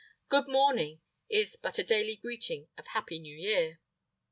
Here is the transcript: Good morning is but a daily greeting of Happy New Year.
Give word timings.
Good 0.29 0.47
morning 0.47 0.99
is 1.29 1.55
but 1.57 1.77
a 1.77 1.83
daily 1.83 2.15
greeting 2.15 2.69
of 2.75 2.87
Happy 2.87 3.19
New 3.19 3.37
Year. 3.37 3.79